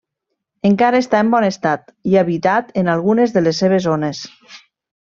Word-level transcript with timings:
Encara 0.69 1.01
està 1.05 1.19
en 1.25 1.29
bon 1.35 1.45
estat 1.49 1.93
i 2.13 2.17
habitat 2.23 2.75
en 2.85 2.91
algunes 2.97 3.39
de 3.39 3.47
les 3.51 3.65
seves 3.65 3.89
zones. 3.89 4.27